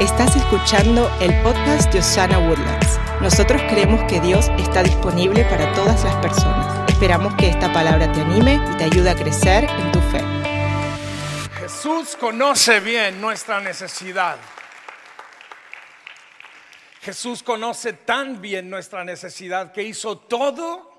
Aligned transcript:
Estás 0.00 0.36
escuchando 0.36 1.10
el 1.20 1.42
podcast 1.42 1.92
de 1.92 1.98
Osana 1.98 2.38
Woodlands. 2.38 3.00
Nosotros 3.20 3.60
creemos 3.62 4.00
que 4.04 4.20
Dios 4.20 4.48
está 4.56 4.84
disponible 4.84 5.42
para 5.46 5.74
todas 5.74 6.04
las 6.04 6.14
personas. 6.22 6.88
Esperamos 6.88 7.34
que 7.34 7.48
esta 7.48 7.72
palabra 7.72 8.12
te 8.12 8.20
anime 8.20 8.60
y 8.72 8.76
te 8.76 8.84
ayude 8.84 9.10
a 9.10 9.16
crecer 9.16 9.64
en 9.64 9.90
tu 9.90 9.98
fe. 10.02 10.20
Jesús 11.58 12.14
conoce 12.14 12.78
bien 12.78 13.20
nuestra 13.20 13.60
necesidad. 13.60 14.38
Jesús 17.00 17.42
conoce 17.42 17.92
tan 17.94 18.40
bien 18.40 18.70
nuestra 18.70 19.02
necesidad 19.02 19.72
que 19.72 19.82
hizo 19.82 20.16
todo 20.16 20.92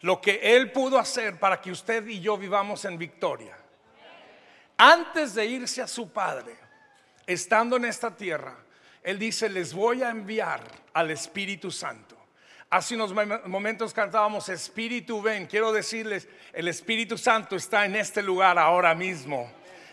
lo 0.00 0.20
que 0.20 0.56
Él 0.56 0.72
pudo 0.72 0.98
hacer 0.98 1.38
para 1.38 1.60
que 1.60 1.70
usted 1.70 2.04
y 2.08 2.18
yo 2.18 2.36
vivamos 2.36 2.84
en 2.84 2.98
victoria. 2.98 3.56
Antes 4.76 5.34
de 5.34 5.46
irse 5.46 5.82
a 5.82 5.86
su 5.86 6.10
Padre, 6.10 6.69
estando 7.32 7.76
en 7.76 7.84
esta 7.84 8.16
tierra, 8.16 8.56
Él 9.02 9.18
dice, 9.18 9.48
les 9.48 9.72
voy 9.72 10.02
a 10.02 10.10
enviar 10.10 10.60
al 10.92 11.10
Espíritu 11.10 11.70
Santo. 11.70 12.16
Hace 12.68 12.94
unos 12.94 13.12
momentos 13.46 13.92
cantábamos, 13.92 14.48
Espíritu 14.48 15.20
ven, 15.22 15.46
quiero 15.46 15.72
decirles, 15.72 16.28
el 16.52 16.68
Espíritu 16.68 17.18
Santo 17.18 17.56
está 17.56 17.84
en 17.84 17.96
este 17.96 18.22
lugar 18.22 18.58
ahora 18.58 18.94
mismo 18.94 19.50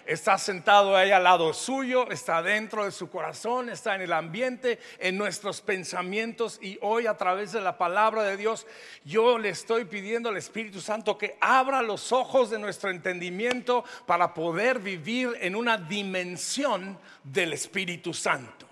está 0.08 0.38
sentado 0.38 0.96
ahí 0.96 1.12
al 1.12 1.24
lado 1.24 1.54
suyo, 1.54 2.10
está 2.10 2.42
dentro 2.42 2.86
de 2.86 2.92
su 2.92 3.10
corazón, 3.10 3.70
está 3.70 3.94
en 3.94 4.02
el 4.02 4.14
ambiente, 4.14 4.80
en 5.00 5.18
nuestros 5.18 5.62
pensamientos 5.62 6.60
y 6.62 6.80
hoy 6.82 7.08
a 7.08 7.18
través 7.18 7.52
de 7.52 7.60
la 7.60 7.78
palabra 7.78 8.24
de 8.24 8.38
Dios 8.38 8.66
yo 9.04 9.38
le 9.38 9.50
estoy 9.50 9.86
pidiendo 9.86 10.30
al 10.30 10.38
Espíritu 10.38 10.80
Santo 10.80 11.18
que 11.18 11.38
abra 11.42 11.82
los 11.82 12.14
ojos 12.14 12.50
de 12.50 12.58
nuestro 12.58 12.90
entendimiento 12.90 13.84
para 14.06 14.34
poder 14.34 14.80
vivir 14.80 15.36
en 15.42 15.56
una 15.56 15.78
dimensión 15.78 16.98
del 17.24 17.52
Espíritu 17.54 18.14
Santo. 18.14 18.66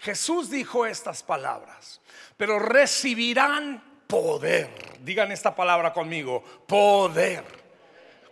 Jesús 0.00 0.50
dijo 0.50 0.84
estas 0.84 1.22
palabras, 1.22 2.00
pero 2.36 2.58
recibirán 2.58 3.82
poder. 4.06 4.68
Digan 5.00 5.32
esta 5.32 5.54
palabra 5.54 5.92
conmigo, 5.92 6.44
poder 6.66 7.57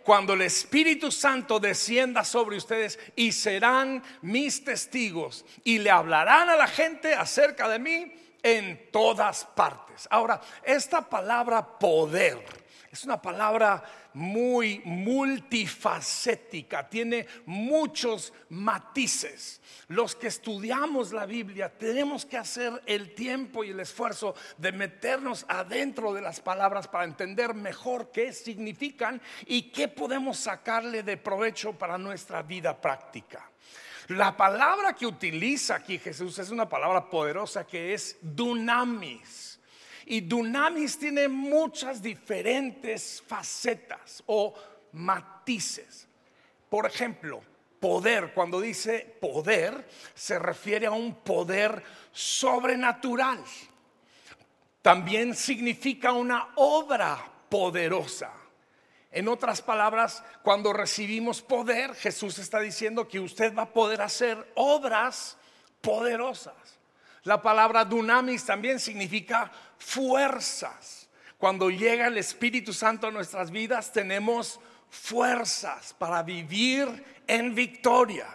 cuando 0.07 0.35
el 0.35 0.41
Espíritu 0.43 1.11
Santo 1.11 1.59
descienda 1.59 2.23
sobre 2.23 2.55
ustedes 2.55 2.97
y 3.13 3.33
serán 3.33 4.01
mis 4.21 4.63
testigos 4.63 5.43
y 5.65 5.79
le 5.79 5.91
hablarán 5.91 6.47
a 6.47 6.55
la 6.55 6.67
gente 6.67 7.13
acerca 7.13 7.67
de 7.67 7.77
mí 7.77 8.15
en 8.41 8.89
todas 8.89 9.43
partes. 9.43 10.07
Ahora, 10.09 10.39
esta 10.63 11.01
palabra 11.01 11.77
poder 11.77 12.41
es 12.89 13.03
una 13.03 13.21
palabra 13.21 13.83
muy 14.17 14.81
multifacética, 14.83 16.89
tiene 16.89 17.27
muchos 17.45 18.33
matices. 18.49 19.61
Los 19.89 20.15
que 20.15 20.25
estudiamos 20.25 21.11
la 21.11 21.27
Biblia 21.27 21.69
tenemos 21.69 22.25
que 22.25 22.37
hacer 22.37 22.81
el 22.87 23.13
tiempo 23.13 23.63
y 23.63 23.69
el 23.69 23.79
esfuerzo 23.79 24.33
de 24.57 24.71
meternos 24.71 25.45
adentro 25.47 26.13
de 26.13 26.21
las 26.21 26.39
palabras 26.39 26.87
para 26.87 27.05
entender 27.05 27.53
mejor 27.53 28.09
qué 28.11 28.33
significan 28.33 29.21
y 29.45 29.69
qué 29.69 29.87
podemos 29.87 30.37
sacarle 30.37 31.03
de 31.03 31.17
provecho 31.17 31.73
para 31.73 31.99
nuestra 31.99 32.41
vida 32.41 32.81
práctica. 32.81 33.51
La 34.07 34.35
palabra 34.35 34.93
que 34.93 35.05
utiliza 35.05 35.75
aquí 35.75 35.99
Jesús 35.99 36.39
es 36.39 36.49
una 36.49 36.67
palabra 36.67 37.07
poderosa 37.07 37.67
que 37.67 37.93
es 37.93 38.17
dunamis. 38.21 39.56
Y 40.09 40.21
dunamis 40.21 40.97
tiene 40.97 41.27
muchas 41.27 42.01
diferentes 42.01 43.21
facetas 43.27 44.23
o 44.25 44.53
matices. 44.93 46.07
Por 46.69 46.85
ejemplo, 46.85 47.41
poder, 47.79 48.33
cuando 48.33 48.61
dice 48.61 49.17
poder, 49.19 49.85
se 50.15 50.39
refiere 50.39 50.87
a 50.87 50.91
un 50.91 51.13
poder 51.15 51.83
sobrenatural. 52.13 53.43
También 54.81 55.35
significa 55.35 56.13
una 56.13 56.53
obra 56.55 57.29
poderosa. 57.49 58.31
En 59.11 59.27
otras 59.27 59.61
palabras, 59.61 60.23
cuando 60.41 60.71
recibimos 60.71 61.41
poder, 61.41 61.95
Jesús 61.95 62.39
está 62.39 62.61
diciendo 62.61 63.09
que 63.09 63.19
usted 63.19 63.53
va 63.53 63.63
a 63.63 63.73
poder 63.73 64.01
hacer 64.01 64.53
obras 64.55 65.37
poderosas. 65.81 66.76
La 67.27 67.41
palabra 67.41 67.83
dunamis 67.83 68.45
también 68.45 68.79
significa 68.79 69.51
fuerzas. 69.77 71.09
Cuando 71.37 71.69
llega 71.69 72.07
el 72.07 72.17
Espíritu 72.17 72.71
Santo 72.71 73.05
a 73.07 73.11
nuestras 73.11 73.51
vidas, 73.51 73.91
tenemos 73.91 74.61
fuerzas 74.89 75.93
para 75.99 76.23
vivir 76.23 76.87
en 77.27 77.53
victoria. 77.53 78.29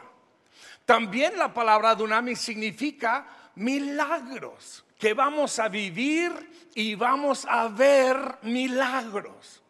También 0.85 1.39
la 1.39 1.55
palabra 1.55 1.95
dunamis 1.95 2.39
significa 2.39 3.27
milagros, 3.55 4.85
que 4.99 5.15
vamos 5.15 5.59
a 5.59 5.71
vivir 5.71 6.71
y 6.75 6.95
vamos 6.95 7.47
a 7.49 7.69
ver 7.69 8.41
milagros. 8.43 9.63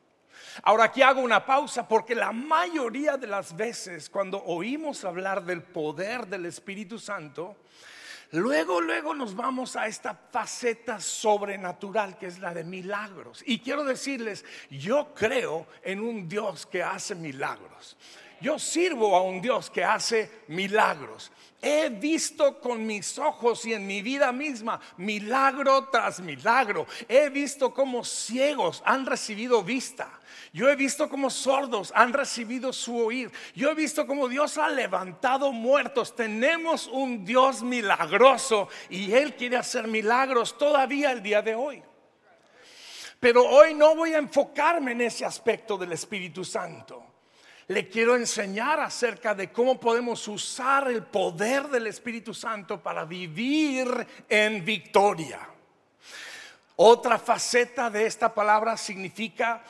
Ahora 0.65 0.87
aquí 0.87 1.01
hago 1.01 1.21
una 1.21 1.47
pausa 1.47 1.87
porque 1.87 2.17
la 2.17 2.33
mayoría 2.33 3.17
de 3.17 3.29
las 3.29 3.55
veces 3.57 4.11
cuando 4.11 4.43
oímos 4.43 5.05
hablar 5.05 5.45
del 5.45 5.63
poder 5.63 6.27
del 6.27 6.47
Espíritu 6.47 6.99
Santo, 6.99 7.57
Luego, 8.33 8.81
luego 8.81 9.15
nos 9.15 9.37
vamos 9.37 9.77
a 9.77 9.87
esta 9.87 10.15
faceta 10.15 10.99
sobrenatural 11.01 12.17
que 12.17 12.27
es 12.27 12.39
la 12.39 12.55
de 12.55 12.65
milagros. 12.65 13.43
Y 13.47 13.59
quiero 13.59 13.85
decirles, 13.85 14.43
yo 14.71 15.13
creo 15.15 15.67
en 15.83 16.01
un 16.01 16.27
Dios 16.31 16.65
que 16.65 16.83
hace 16.83 17.15
milagros. 17.15 17.95
Yo 18.41 18.59
sirvo 18.59 19.15
a 19.15 19.23
un 19.23 19.43
Dios 19.43 19.69
que 19.69 19.85
hace 19.85 20.45
milagros. 20.49 21.31
He 21.61 21.91
visto 21.91 22.59
con 22.59 22.87
mis 22.87 23.19
ojos 23.19 23.67
y 23.67 23.75
en 23.75 23.87
mi 23.87 24.01
vida 24.01 24.33
misma 24.33 24.81
milagro 24.97 25.91
tras 25.91 26.19
milagro. 26.19 26.87
He 27.09 27.29
visto 27.29 27.73
cómo 27.75 28.03
ciegos 28.03 28.83
han 28.87 29.05
recibido 29.05 29.63
vista. 29.63 30.11
Yo 30.53 30.69
he 30.69 30.77
visto 30.77 31.09
cómo 31.09 31.31
sordos 31.31 31.93
han 31.95 32.13
recibido 32.13 32.73
su 32.73 32.97
oír. 32.97 33.33
Yo 33.55 33.71
he 33.71 33.75
visto 33.75 34.07
cómo 34.07 34.29
Dios 34.29 34.59
ha 34.59 34.69
levantado 34.69 35.51
muertos. 35.51 36.15
Tenemos 36.15 36.87
un 36.89 37.25
Dios 37.25 37.63
milagroso 37.63 38.69
y 38.91 39.13
Él 39.13 39.35
quiere 39.35 39.57
hacer 39.57 39.89
milagros 39.89 40.59
todavía 40.59 41.11
el 41.13 41.23
día 41.23 41.41
de 41.41 41.55
hoy. 41.55 41.83
Pero 43.19 43.49
hoy 43.49 43.73
no 43.73 43.95
voy 43.95 44.13
a 44.13 44.19
enfocarme 44.19 44.93
en 44.93 45.03
ese 45.03 45.25
aspecto 45.25 45.79
del 45.79 45.93
Espíritu 45.93 46.45
Santo 46.45 47.13
le 47.69 47.89
quiero 47.89 48.17
enseñar 48.17 48.81
acerca 48.81 49.35
de 49.35 49.51
cómo 49.51 49.79
podemos 49.79 50.27
usar 50.29 50.89
el 50.89 51.05
poder 51.05 51.69
del 51.69 51.87
Espíritu 51.87 52.35
Santo 52.35 52.83
para 52.83 53.05
vivir 53.05 54.07
en 54.29 54.65
victoria. 54.65 55.49
Otra 56.77 57.19
faceta 57.19 57.89
de 57.89 58.07
esta 58.07 58.35
palabra 58.35 58.77
significa 58.77 59.63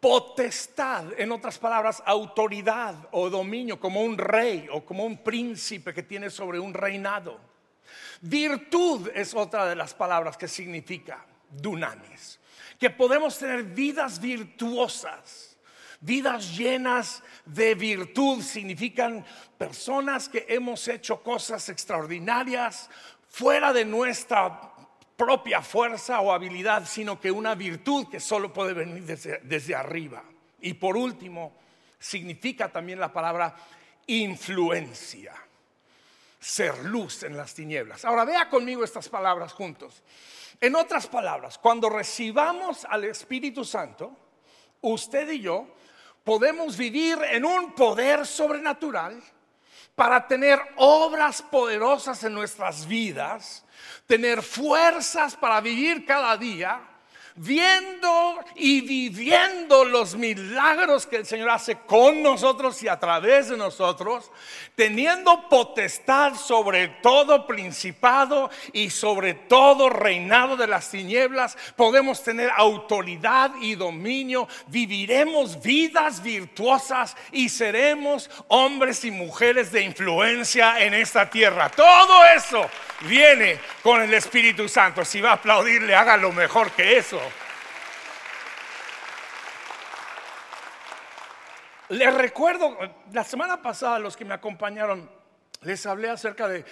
potestad, 0.00 1.12
en 1.18 1.30
otras 1.30 1.58
palabras, 1.58 2.02
autoridad 2.06 3.08
o 3.12 3.28
dominio, 3.28 3.78
como 3.78 4.02
un 4.02 4.16
rey 4.16 4.66
o 4.72 4.84
como 4.84 5.04
un 5.04 5.22
príncipe 5.22 5.92
que 5.92 6.02
tiene 6.02 6.30
sobre 6.30 6.58
un 6.58 6.74
reinado. 6.74 7.38
Virtud 8.22 9.10
es 9.14 9.34
otra 9.34 9.66
de 9.66 9.76
las 9.76 9.94
palabras 9.94 10.36
que 10.36 10.48
significa 10.48 11.26
dunamis, 11.50 12.40
que 12.78 12.90
podemos 12.90 13.38
tener 13.38 13.62
vidas 13.64 14.20
virtuosas 14.20 15.50
Vidas 16.02 16.56
llenas 16.56 17.22
de 17.44 17.74
virtud 17.74 18.40
significan 18.40 19.22
personas 19.58 20.30
que 20.30 20.46
hemos 20.48 20.88
hecho 20.88 21.22
cosas 21.22 21.68
extraordinarias 21.68 22.88
fuera 23.28 23.70
de 23.74 23.84
nuestra 23.84 24.69
propia 25.20 25.60
fuerza 25.60 26.22
o 26.22 26.32
habilidad, 26.32 26.86
sino 26.86 27.20
que 27.20 27.30
una 27.30 27.54
virtud 27.54 28.08
que 28.08 28.18
solo 28.18 28.50
puede 28.54 28.72
venir 28.72 29.04
desde, 29.04 29.74
arriba. 29.74 30.24
Y 30.62 30.72
por 30.72 30.96
último, 30.96 31.52
significa 31.98 32.72
también 32.72 32.98
la 32.98 33.12
palabra 33.12 33.54
influencia, 34.06 35.34
ser 36.38 36.86
luz 36.86 37.22
en 37.24 37.36
las 37.36 37.52
tinieblas. 37.52 38.06
Ahora 38.06 38.24
vea 38.24 38.48
conmigo 38.48 38.82
estas 38.82 39.10
palabras 39.10 39.52
juntos. 39.52 40.02
En 40.58 40.74
otras 40.74 41.06
palabras, 41.06 41.58
cuando 41.58 41.90
recibamos 41.90 42.86
al 42.86 43.04
Espíritu 43.04 43.62
Santo, 43.62 44.16
usted 44.80 45.30
y 45.32 45.42
yo 45.42 45.66
podemos 46.24 46.78
vivir 46.78 47.18
en 47.30 47.44
un 47.44 47.74
poder 47.74 48.24
sobrenatural 48.26 49.22
para 50.00 50.26
tener 50.26 50.58
obras 50.76 51.42
poderosas 51.42 52.24
en 52.24 52.32
nuestras 52.32 52.86
vidas, 52.86 53.62
tener 54.06 54.40
fuerzas 54.40 55.36
para 55.36 55.60
vivir 55.60 56.06
cada 56.06 56.38
día, 56.38 56.80
viendo 57.42 58.38
y 58.54 58.82
viviendo 58.82 59.86
los 59.86 60.14
milagros 60.14 61.06
que 61.06 61.16
el 61.16 61.26
Señor 61.26 61.48
hace 61.48 61.78
con 61.86 62.22
nosotros 62.22 62.82
y 62.82 62.88
a 62.88 63.00
través 63.00 63.48
de 63.48 63.56
nosotros, 63.56 64.30
teniendo 64.74 65.48
potestad 65.48 66.34
sobre 66.34 66.88
todo 67.02 67.46
principado 67.46 68.50
y 68.74 68.90
sobre 68.90 69.32
todo 69.32 69.88
reinado 69.88 70.54
de 70.58 70.66
las 70.66 70.90
tinieblas, 70.90 71.56
podemos 71.76 72.22
tener 72.22 72.50
autoridad 72.54 73.52
y 73.62 73.74
dominio, 73.74 74.46
viviremos 74.66 75.62
vidas 75.62 76.22
virtuosas 76.22 77.16
y 77.32 77.48
seremos 77.48 78.28
hombres 78.48 79.02
y 79.06 79.10
mujeres 79.10 79.72
de 79.72 79.82
influencia 79.82 80.78
en 80.84 80.92
esta 80.92 81.30
tierra. 81.30 81.70
Todo 81.70 82.22
eso 82.36 82.68
viene 83.02 83.60
con 83.82 84.02
el 84.02 84.12
Espíritu 84.14 84.68
Santo. 84.68 85.04
Si 85.04 85.20
va 85.20 85.30
a 85.30 85.34
aplaudirle, 85.34 85.94
haga 85.94 86.16
lo 86.16 86.32
mejor 86.32 86.70
que 86.72 86.98
eso. 86.98 87.20
Les 91.90 92.14
recuerdo, 92.14 92.78
la 93.12 93.24
semana 93.24 93.60
pasada 93.60 93.98
los 93.98 94.16
que 94.16 94.24
me 94.24 94.34
acompañaron, 94.34 95.10
les 95.62 95.84
hablé 95.86 96.08
acerca 96.08 96.46
de 96.46 96.64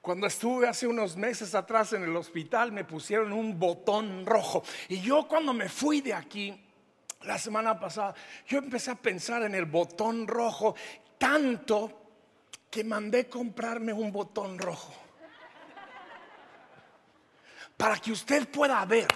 cuando 0.00 0.26
estuve 0.26 0.66
hace 0.66 0.86
unos 0.86 1.16
meses 1.16 1.54
atrás 1.54 1.92
en 1.92 2.02
el 2.02 2.16
hospital, 2.16 2.72
me 2.72 2.84
pusieron 2.84 3.32
un 3.32 3.58
botón 3.58 4.26
rojo. 4.26 4.64
Y 4.88 5.00
yo 5.00 5.28
cuando 5.28 5.52
me 5.52 5.68
fui 5.68 6.00
de 6.00 6.14
aquí, 6.14 6.58
la 7.22 7.38
semana 7.38 7.78
pasada, 7.78 8.14
yo 8.48 8.58
empecé 8.58 8.90
a 8.90 8.96
pensar 8.96 9.42
en 9.42 9.54
el 9.54 9.66
botón 9.66 10.26
rojo 10.26 10.74
tanto 11.18 12.00
que 12.68 12.82
mandé 12.82 13.28
comprarme 13.28 13.92
un 13.92 14.10
botón 14.10 14.58
rojo. 14.58 15.01
Para 17.82 17.96
que 17.96 18.12
usted 18.12 18.46
pueda 18.46 18.84
ver 18.84 19.08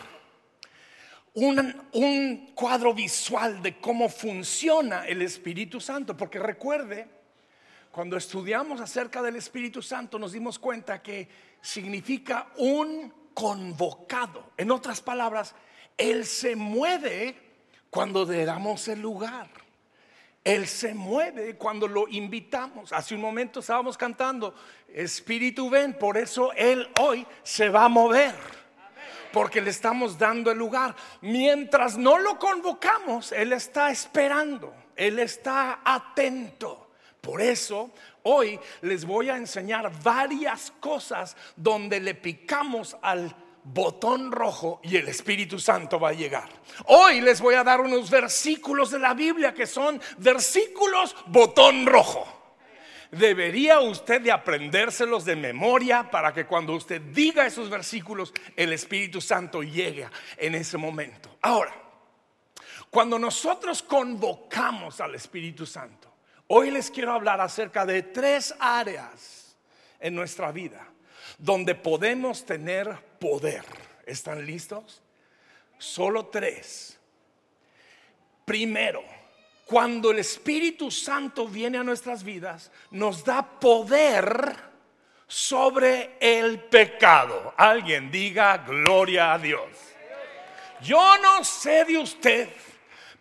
un, 1.35 2.51
cuadro 2.53 2.93
visual 2.93 3.63
de 3.63 3.79
cómo 3.79 4.09
funciona 4.09 5.07
el 5.07 5.23
Espíritu 5.23 5.81
Santo. 5.81 6.17
Porque 6.17 6.41
recuerde, 6.41 7.07
cuando 7.93 8.17
estudiamos 8.17 8.81
acerca 8.81 9.23
del 9.23 9.37
Espíritu 9.37 9.83
Santo 9.83 10.19
nos 10.19 10.33
dimos 10.33 10.59
cuenta 10.59 11.01
que 11.01 11.29
significa 11.61 12.49
un 12.57 13.31
convocado. 13.35 14.51
En 14.57 14.73
otras 14.73 15.01
palabras, 15.01 15.55
Él 15.97 16.27
se 16.27 16.57
mueve 16.57 17.37
cuando 17.89 18.25
le 18.25 18.45
damos 18.45 18.89
el 18.89 19.01
lugar. 19.01 19.49
Él 20.47 20.69
se 20.69 20.95
mueve 20.95 21.57
cuando 21.57 21.89
lo 21.89 22.07
invitamos. 22.07 22.93
Hace 22.93 23.17
un 23.17 23.21
momento 23.21 23.59
estábamos 23.59 23.99
cantando, 23.99 24.55
Espíritu 24.95 25.69
ven, 25.69 25.99
por 25.99 26.17
eso 26.17 26.53
Él 26.53 26.89
hoy 27.01 27.27
se 27.43 27.69
va 27.69 27.87
a 27.87 27.89
mover 27.89 28.33
porque 29.33 29.61
le 29.61 29.71
estamos 29.71 30.17
dando 30.17 30.53
el 30.53 30.57
lugar. 30.57 30.95
Mientras 31.21 31.99
no 31.99 32.17
lo 32.19 32.39
convocamos, 32.39 33.33
Él 33.33 33.53
está 33.53 33.91
esperando, 33.91 34.73
Él 34.95 35.19
está 35.19 35.81
atento. 35.85 36.91
Por 37.21 37.43
eso 37.43 37.91
hoy 38.23 38.57
les 38.83 39.05
voy 39.05 39.31
a 39.31 39.37
enseñar 39.37 39.91
varias 40.01 40.73
cosas 40.79 41.37
donde 41.57 41.99
le 41.99 42.15
picamos 42.15 42.97
al 43.03 43.35
botón 43.67 44.31
rojo 44.31 44.81
y 44.83 44.97
el 44.97 45.09
Espíritu 45.09 45.59
Santo 45.59 45.99
va 45.99 46.11
a 46.11 46.15
llegar. 46.15 46.49
Hoy 46.87 47.21
les 47.21 47.41
voy 47.41 47.55
a 47.55 47.65
dar 47.65 47.81
unos 47.81 48.11
versículos 48.11 48.91
de 48.91 48.99
la 48.99 49.15
Biblia 49.15 49.53
que 49.53 49.67
son 49.67 50.01
versículos 50.19 51.15
botón 51.27 51.87
rojo 51.87 52.33
debería 53.11 53.81
usted 53.81 54.21
de 54.21 54.33
aprendérselos 54.33 55.25
de 55.25 55.37
memoria 55.37 56.11
para 56.11 56.33
que 56.33 56.47
cuando 56.47 56.75
usted 56.75 57.01
diga 57.01 57.47
esos 57.47 57.71
versículos, 57.71 58.33
el 58.57 58.73
Espíritu 58.73 59.21
Santo 59.21 59.63
llegue 59.63 60.09
en 60.37 60.55
ese 60.55 60.77
momento. 60.77 61.39
Ahora, 61.43 61.75
cuando 62.91 63.19
nosotros 63.19 63.83
convocamos 63.83 65.01
al 65.01 65.15
Espíritu 65.15 65.67
Santo, 65.67 66.13
hoy 66.49 66.71
les 66.71 66.91
quiero 66.91 67.13
hablar 67.13 67.41
acerca 67.41 67.87
de 67.87 68.03
tres 68.03 68.55
áreas 68.59 69.57
en 70.01 70.15
nuestra 70.15 70.53
vida 70.53 70.87
donde 71.39 71.75
podemos 71.75 72.47
tener 72.47 73.06
poder. 73.19 73.65
¿Están 74.05 74.45
listos? 74.47 75.03
Solo 75.79 76.27
tres. 76.27 76.99
Primero, 78.45 79.03
cuando 79.65 80.13
el 80.13 80.21
Espíritu 80.21 80.91
Santo 80.91 81.49
viene 81.49 81.79
a 81.79 81.83
nuestras 81.83 82.23
vidas, 82.23 82.71
nos 82.93 83.25
da 83.25 83.43
poder 83.43 84.57
sobre 85.27 86.17
el 86.21 86.61
pecado. 86.61 87.53
Alguien 87.57 88.11
diga 88.11 88.59
gloria 88.59 89.35
a 89.35 89.39
Dios. 89.39 89.69
Yo 90.83 91.19
no 91.19 91.43
sé 91.43 91.85
de 91.85 91.99
usted, 91.99 92.49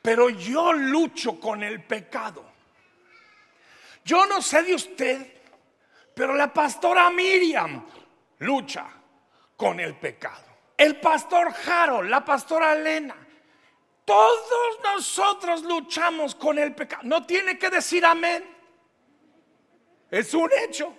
pero 0.01 0.29
yo 0.29 0.71
lucho 0.73 1.39
con 1.39 1.63
el 1.63 1.83
pecado. 1.83 2.45
Yo 4.03 4.27
no 4.27 4.41
sé 4.41 4.61
de 4.61 4.75
usted, 4.75 5.33
pero 6.13 6.35
la 6.35 6.53
pastora 6.53 7.09
Miriam 7.09 7.83
lucha 8.39 8.87
con 9.55 9.79
el 9.79 9.95
pecado. 9.95 10.43
El 10.77 10.99
pastor 10.99 11.53
Jaro, 11.53 12.03
la 12.03 12.23
pastora 12.23 12.73
Elena, 12.73 13.15
todos 14.03 14.79
nosotros 14.83 15.63
luchamos 15.63 16.35
con 16.35 16.59
el 16.59 16.75
pecado. 16.75 17.03
No 17.05 17.25
tiene 17.25 17.57
que 17.57 17.69
decir 17.69 18.05
amén. 18.05 18.43
Es 20.11 20.33
un 20.33 20.49
hecho. 20.63 20.93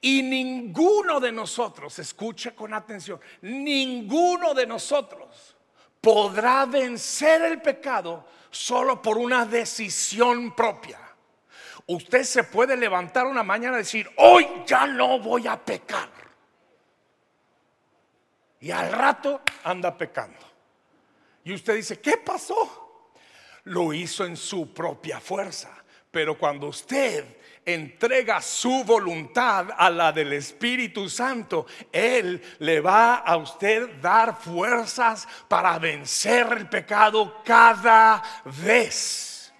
Y 0.00 0.22
ninguno 0.22 1.20
de 1.20 1.30
nosotros, 1.30 1.98
escuche 1.98 2.54
con 2.54 2.72
atención, 2.72 3.20
ninguno 3.42 4.54
de 4.54 4.66
nosotros 4.66 5.54
podrá 6.00 6.64
vencer 6.64 7.42
el 7.42 7.60
pecado 7.60 8.26
solo 8.50 9.02
por 9.02 9.18
una 9.18 9.44
decisión 9.44 10.54
propia. 10.56 10.98
Usted 11.86 12.22
se 12.22 12.44
puede 12.44 12.76
levantar 12.76 13.26
una 13.26 13.42
mañana 13.42 13.76
y 13.76 13.80
decir, 13.80 14.10
hoy 14.16 14.48
ya 14.66 14.86
no 14.86 15.18
voy 15.18 15.46
a 15.46 15.62
pecar. 15.62 16.19
Y 18.60 18.70
al 18.70 18.92
rato 18.92 19.40
anda 19.64 19.96
pecando. 19.96 20.38
Y 21.44 21.54
usted 21.54 21.76
dice, 21.76 22.00
¿qué 22.00 22.18
pasó? 22.18 23.02
Lo 23.64 23.92
hizo 23.92 24.24
en 24.24 24.36
su 24.36 24.72
propia 24.72 25.20
fuerza. 25.20 25.70
Pero 26.10 26.36
cuando 26.36 26.66
usted 26.66 27.24
entrega 27.64 28.42
su 28.42 28.84
voluntad 28.84 29.68
a 29.76 29.88
la 29.90 30.12
del 30.12 30.32
Espíritu 30.32 31.08
Santo, 31.08 31.66
Él 31.92 32.42
le 32.58 32.80
va 32.80 33.16
a 33.16 33.36
usted 33.36 34.00
dar 34.00 34.36
fuerzas 34.36 35.26
para 35.48 35.78
vencer 35.78 36.48
el 36.52 36.68
pecado 36.68 37.42
cada 37.44 38.22
vez. 38.62 39.52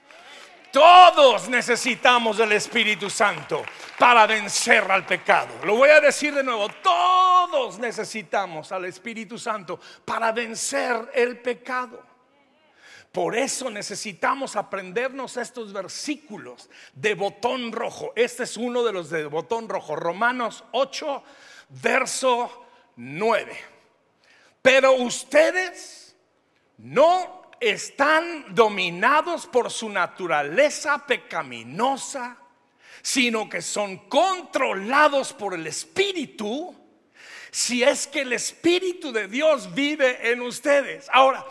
Todos 0.73 1.49
necesitamos 1.49 2.37
del 2.37 2.53
Espíritu 2.53 3.11
Santo 3.11 3.65
para 3.99 4.27
vencer 4.27 4.91
al 4.91 5.05
pecado. 5.05 5.49
Lo 5.65 5.77
voy 5.77 5.91
a 5.91 6.01
decir 6.01 6.35
de 6.35 6.45
nuevo, 6.45 6.69
todos 6.83 7.30
necesitamos 7.79 8.73
al 8.73 8.85
Espíritu 8.85 9.39
Santo 9.39 9.81
para 10.05 10.33
vencer 10.33 11.11
el 11.15 11.39
pecado. 11.41 12.03
Por 13.13 13.37
eso 13.37 13.71
necesitamos 13.71 14.55
aprendernos 14.55 15.37
estos 15.37 15.73
versículos 15.73 16.71
de 16.95 17.15
botón 17.15 17.73
rojo. 17.73 18.13
Este 18.15 18.45
es 18.45 18.57
uno 18.57 18.85
de 18.85 18.93
los 18.93 19.11
de 19.11 19.27
botón 19.27 19.69
rojo, 19.69 19.97
Romanos 19.97 20.63
8, 20.73 21.23
verso 21.83 22.67
9. 22.97 23.59
Pero 24.63 24.93
ustedes 24.93 26.15
no 26.79 27.51
están 27.59 28.55
dominados 28.55 29.47
por 29.47 29.71
su 29.71 29.89
naturaleza 29.89 31.05
pecaminosa 31.07 32.37
sino 33.03 33.49
que 33.49 33.63
son 33.63 34.09
controlados 34.09 35.33
por 35.33 35.55
el 35.55 35.67
Espíritu, 35.67 36.75
si 37.51 37.83
es 37.83 38.07
que 38.07 38.23
el 38.23 38.33
Espíritu 38.33 39.13
de 39.13 39.29
Dios 39.29 39.75
vive 39.75 40.31
en 40.31 40.41
ustedes. 40.43 41.07
Ahora, 41.13 41.45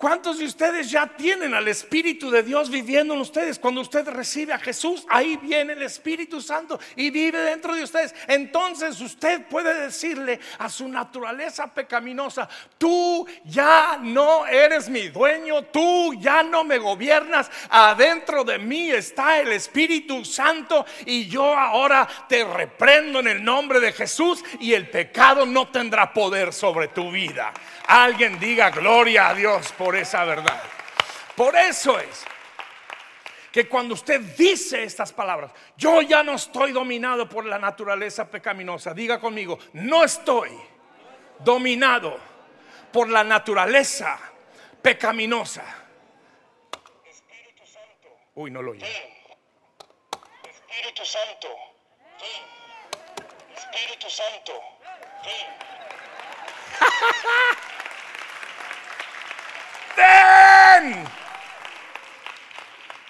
¿Cuántos 0.00 0.38
de 0.38 0.46
ustedes 0.46 0.90
ya 0.90 1.06
tienen 1.06 1.52
al 1.52 1.68
Espíritu 1.68 2.30
de 2.30 2.42
Dios 2.42 2.70
viviendo 2.70 3.12
en 3.12 3.20
ustedes? 3.20 3.58
Cuando 3.58 3.82
usted 3.82 4.08
recibe 4.08 4.54
a 4.54 4.58
Jesús, 4.58 5.04
ahí 5.10 5.36
viene 5.36 5.74
el 5.74 5.82
Espíritu 5.82 6.40
Santo 6.40 6.80
y 6.96 7.10
vive 7.10 7.38
dentro 7.38 7.74
de 7.74 7.82
ustedes. 7.82 8.14
Entonces 8.26 8.98
usted 9.02 9.46
puede 9.46 9.78
decirle 9.78 10.40
a 10.58 10.70
su 10.70 10.88
naturaleza 10.88 11.66
pecaminosa, 11.66 12.48
tú 12.78 13.26
ya 13.44 13.98
no 14.00 14.46
eres 14.46 14.88
mi 14.88 15.08
dueño, 15.08 15.64
tú 15.64 16.14
ya 16.14 16.42
no 16.42 16.64
me 16.64 16.78
gobiernas, 16.78 17.50
adentro 17.68 18.42
de 18.42 18.58
mí 18.58 18.90
está 18.90 19.38
el 19.38 19.52
Espíritu 19.52 20.24
Santo 20.24 20.86
y 21.04 21.26
yo 21.26 21.54
ahora 21.54 22.08
te 22.26 22.42
reprendo 22.42 23.20
en 23.20 23.28
el 23.28 23.44
nombre 23.44 23.80
de 23.80 23.92
Jesús 23.92 24.42
y 24.60 24.72
el 24.72 24.88
pecado 24.88 25.44
no 25.44 25.68
tendrá 25.68 26.10
poder 26.14 26.54
sobre 26.54 26.88
tu 26.88 27.10
vida. 27.10 27.52
Alguien 27.86 28.38
diga 28.38 28.70
gloria 28.70 29.28
a 29.28 29.34
Dios 29.34 29.72
por 29.72 29.89
esa 29.96 30.24
verdad. 30.24 30.62
Por 31.36 31.56
eso 31.56 31.98
es 31.98 32.24
que 33.50 33.68
cuando 33.68 33.94
usted 33.94 34.20
dice 34.36 34.82
estas 34.82 35.12
palabras, 35.12 35.52
yo 35.76 36.02
ya 36.02 36.22
no 36.22 36.34
estoy 36.34 36.72
dominado 36.72 37.28
por 37.28 37.44
la 37.44 37.58
naturaleza 37.58 38.30
pecaminosa, 38.30 38.94
diga 38.94 39.18
conmigo, 39.20 39.58
no 39.72 40.04
estoy 40.04 40.50
dominado 41.38 42.18
por 42.92 43.08
la 43.08 43.24
naturaleza 43.24 44.18
pecaminosa. 44.82 45.64
Espíritu 47.04 47.66
Santo, 47.66 48.08
Uy, 48.34 48.50
no 48.50 48.62
lo 48.62 48.72
oí. 48.72 48.82
Espíritu 50.48 51.04
Santo, 51.04 51.48
ven. 52.20 52.44
Espíritu 53.56 54.08
Santo, 54.08 54.52
ven. 55.24 55.70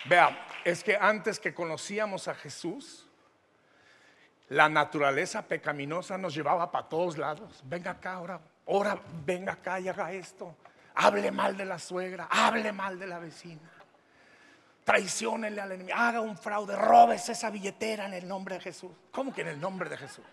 Vea, 0.04 0.46
es 0.64 0.82
que 0.82 0.96
antes 0.96 1.38
que 1.38 1.54
conocíamos 1.54 2.26
a 2.26 2.34
Jesús, 2.34 3.06
la 4.48 4.68
naturaleza 4.68 5.42
pecaminosa 5.46 6.18
nos 6.18 6.34
llevaba 6.34 6.70
para 6.72 6.88
todos 6.88 7.16
lados. 7.16 7.62
Venga 7.64 7.92
acá 7.92 8.14
ahora, 8.14 8.40
ahora 8.66 9.00
venga 9.24 9.52
acá 9.52 9.78
y 9.78 9.88
haga 9.88 10.12
esto. 10.12 10.56
Hable 10.96 11.30
mal 11.30 11.56
de 11.56 11.64
la 11.64 11.78
suegra, 11.78 12.26
hable 12.28 12.72
mal 12.72 12.98
de 12.98 13.06
la 13.06 13.20
vecina. 13.20 13.70
Traiciónenle 14.84 15.60
al 15.60 15.72
enemigo, 15.72 15.96
haga 15.96 16.20
un 16.20 16.36
fraude, 16.36 16.74
robes 16.74 17.28
esa 17.28 17.48
billetera 17.48 18.06
en 18.06 18.14
el 18.14 18.26
nombre 18.26 18.56
de 18.56 18.62
Jesús. 18.62 18.90
¿Cómo 19.12 19.32
que 19.32 19.42
en 19.42 19.48
el 19.48 19.60
nombre 19.60 19.88
de 19.88 19.96
Jesús? 19.96 20.24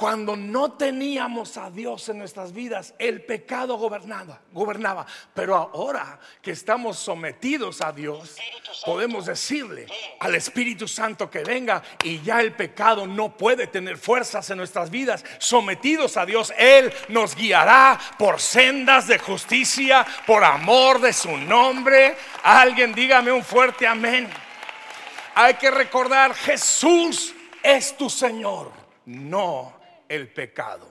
Cuando 0.00 0.34
no 0.34 0.72
teníamos 0.72 1.58
a 1.58 1.70
Dios 1.70 2.08
en 2.08 2.20
nuestras 2.20 2.54
vidas, 2.54 2.94
el 2.98 3.22
pecado 3.22 3.76
gobernaba. 3.76 5.04
Pero 5.34 5.54
ahora 5.54 6.18
que 6.40 6.52
estamos 6.52 6.98
sometidos 6.98 7.82
a 7.82 7.92
Dios, 7.92 8.34
podemos 8.86 9.26
decirle 9.26 9.84
al 10.20 10.34
Espíritu 10.36 10.88
Santo 10.88 11.30
que 11.30 11.40
venga 11.40 11.82
y 12.02 12.18
ya 12.22 12.40
el 12.40 12.52
pecado 12.52 13.06
no 13.06 13.36
puede 13.36 13.66
tener 13.66 13.98
fuerzas 13.98 14.48
en 14.48 14.56
nuestras 14.56 14.88
vidas. 14.88 15.22
Sometidos 15.36 16.16
a 16.16 16.24
Dios, 16.24 16.50
Él 16.56 16.90
nos 17.10 17.36
guiará 17.36 18.00
por 18.18 18.40
sendas 18.40 19.06
de 19.06 19.18
justicia, 19.18 20.06
por 20.26 20.42
amor 20.42 21.02
de 21.02 21.12
su 21.12 21.36
nombre. 21.36 22.16
Alguien 22.42 22.94
dígame 22.94 23.30
un 23.32 23.44
fuerte 23.44 23.86
amén. 23.86 24.30
Hay 25.34 25.52
que 25.56 25.70
recordar, 25.70 26.32
Jesús 26.32 27.34
es 27.62 27.94
tu 27.98 28.08
Señor, 28.08 28.72
no 29.04 29.78
el 30.10 30.28
pecado. 30.28 30.88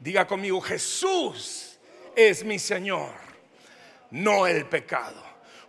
Diga 0.00 0.26
conmigo, 0.26 0.60
Jesús 0.60 1.78
es 2.14 2.44
mi 2.44 2.58
Señor, 2.58 3.12
no 4.10 4.46
el 4.46 4.66
pecado. 4.66 5.22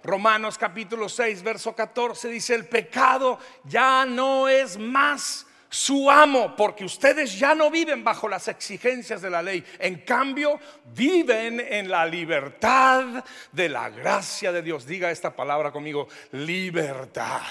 Romanos 0.04 0.58
capítulo 0.58 1.08
6, 1.08 1.44
verso 1.44 1.75
14 1.75 2.30
dice, 2.30 2.56
el 2.56 2.68
pecado 2.68 3.38
ya 3.63 4.06
no 4.08 4.50
es 4.50 4.78
más 4.78 5.46
su 5.70 6.10
amo, 6.10 6.56
porque 6.56 6.84
ustedes 6.84 7.38
ya 7.38 7.54
no 7.54 7.70
viven 7.70 8.04
bajo 8.04 8.28
las 8.28 8.48
exigencias 8.48 9.22
de 9.22 9.30
la 9.30 9.44
ley. 9.44 9.63
En 9.78 10.00
cambio, 10.00 10.60
viven 10.96 11.60
en 11.60 11.89
la 11.89 12.08
libertad 12.08 13.24
de 13.51 13.70
la 13.70 13.89
gracia 13.92 14.51
de 14.51 14.63
Dios. 14.63 14.88
Diga 14.88 15.12
esta 15.12 15.36
palabra 15.36 15.72
conmigo, 15.72 16.08
libertad. 16.32 17.44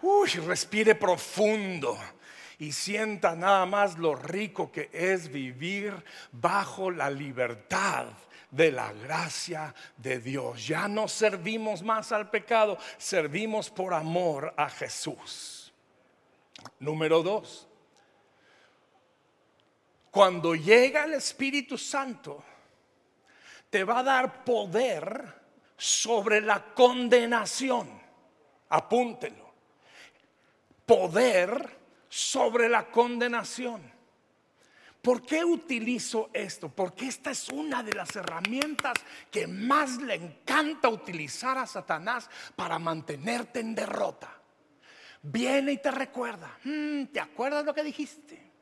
Uy, 0.00 0.30
respire 0.30 0.94
profundo 0.94 1.98
y 2.62 2.70
sienta 2.70 3.34
nada 3.34 3.66
más 3.66 3.98
lo 3.98 4.14
rico 4.14 4.70
que 4.70 4.88
es 4.92 5.32
vivir 5.32 5.92
bajo 6.30 6.92
la 6.92 7.10
libertad 7.10 8.06
de 8.52 8.70
la 8.70 8.92
gracia 8.92 9.74
de 9.96 10.20
Dios. 10.20 10.64
Ya 10.68 10.86
no 10.86 11.08
servimos 11.08 11.82
más 11.82 12.12
al 12.12 12.30
pecado, 12.30 12.78
servimos 12.98 13.68
por 13.68 13.92
amor 13.92 14.54
a 14.56 14.70
Jesús. 14.70 15.72
Número 16.78 17.20
dos, 17.20 17.66
cuando 20.12 20.54
llega 20.54 21.02
el 21.02 21.14
Espíritu 21.14 21.76
Santo, 21.76 22.44
te 23.70 23.82
va 23.82 23.98
a 23.98 24.04
dar 24.04 24.44
poder 24.44 25.34
sobre 25.76 26.40
la 26.40 26.64
condenación. 26.72 28.00
Apúntelo. 28.68 29.50
Poder 30.86 31.81
sobre 32.12 32.68
la 32.68 32.90
condenación. 32.90 33.80
¿Por 35.00 35.24
qué 35.24 35.42
utilizo 35.42 36.28
esto? 36.34 36.68
Porque 36.68 37.08
esta 37.08 37.30
es 37.30 37.48
una 37.48 37.82
de 37.82 37.94
las 37.94 38.14
herramientas 38.14 38.92
que 39.30 39.46
más 39.46 39.96
le 39.96 40.16
encanta 40.16 40.90
utilizar 40.90 41.56
a 41.56 41.66
Satanás 41.66 42.28
para 42.54 42.78
mantenerte 42.78 43.60
en 43.60 43.74
derrota. 43.74 44.30
Viene 45.22 45.72
y 45.72 45.78
te 45.78 45.90
recuerda, 45.90 46.58
"Mm, 46.64 47.06
¿te 47.06 47.18
acuerdas 47.18 47.64
lo 47.64 47.72
que 47.72 47.82
dijiste? 47.82 48.52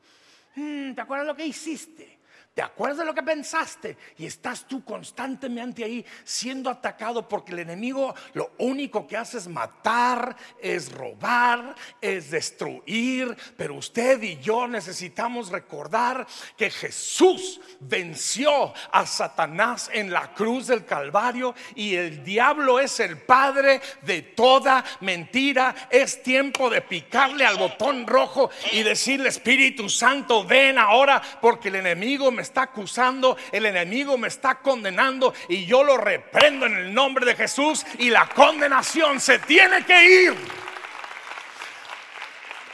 Mm, 0.55 0.93
¿Te 0.93 1.01
acuerdas 1.01 1.27
lo 1.27 1.35
que 1.35 1.45
hiciste? 1.45 2.19
¿Te 2.53 2.61
acuerdas 2.61 2.97
de 2.97 3.05
lo 3.05 3.13
que 3.13 3.23
pensaste? 3.23 3.97
Y 4.17 4.25
estás 4.25 4.67
tú 4.67 4.83
constantemente 4.83 5.85
ahí 5.85 6.05
siendo 6.25 6.69
atacado 6.69 7.25
porque 7.25 7.53
el 7.53 7.59
enemigo 7.59 8.13
lo 8.33 8.51
único 8.57 9.07
que 9.07 9.15
hace 9.15 9.37
es 9.37 9.47
matar, 9.47 10.35
es 10.59 10.91
robar, 10.91 11.73
es 12.01 12.29
destruir. 12.29 13.37
Pero 13.55 13.75
usted 13.75 14.21
y 14.21 14.37
yo 14.39 14.67
necesitamos 14.67 15.49
recordar 15.49 16.27
que 16.57 16.69
Jesús 16.69 17.61
venció 17.79 18.73
a 18.91 19.05
Satanás 19.05 19.89
en 19.93 20.11
la 20.11 20.33
cruz 20.33 20.67
del 20.67 20.83
Calvario 20.83 21.55
y 21.73 21.95
el 21.95 22.21
diablo 22.21 22.81
es 22.81 22.99
el 22.99 23.17
padre 23.17 23.79
de 24.01 24.23
toda 24.23 24.83
mentira. 24.99 25.73
Es 25.89 26.21
tiempo 26.21 26.69
de 26.69 26.81
picarle 26.81 27.45
al 27.45 27.55
botón 27.55 28.05
rojo 28.05 28.49
y 28.73 28.83
decirle 28.83 29.29
Espíritu 29.29 29.87
Santo, 29.87 30.43
ven 30.43 30.77
ahora 30.77 31.21
porque 31.39 31.69
el 31.69 31.75
enemigo 31.75 32.29
me 32.41 32.43
está 32.43 32.63
acusando, 32.63 33.37
el 33.51 33.67
enemigo 33.67 34.17
me 34.17 34.27
está 34.27 34.55
condenando 34.61 35.31
y 35.47 35.63
yo 35.67 35.83
lo 35.83 35.95
reprendo 35.95 36.65
en 36.65 36.75
el 36.75 36.91
nombre 36.91 37.23
de 37.23 37.35
Jesús 37.35 37.85
y 37.99 38.09
la 38.09 38.27
condenación 38.29 39.19
se 39.19 39.37
tiene 39.37 39.85
que 39.85 40.23
ir. 40.23 40.35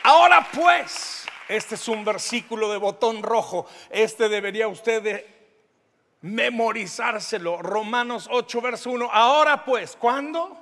Ahora 0.03 0.47
pues, 0.53 1.25
este 1.49 1.75
es 1.75 1.85
un 1.89 2.05
versículo 2.05 2.71
de 2.71 2.77
botón 2.77 3.21
rojo, 3.21 3.67
este 3.89 4.29
debería 4.29 4.69
usted 4.69 5.25
memorizárselo. 6.21 7.61
Romanos 7.61 8.29
8, 8.31 8.61
verso 8.61 8.91
1. 8.91 9.09
Ahora 9.11 9.65
pues, 9.65 9.97
¿cuándo? 9.97 10.57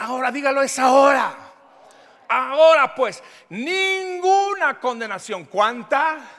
Ahora 0.00 0.32
dígalo, 0.32 0.62
es 0.62 0.76
ahora. 0.80 1.32
Ahora 2.28 2.92
pues, 2.92 3.22
ninguna 3.50 4.80
condenación. 4.80 5.44
¿Cuánta? 5.44 6.37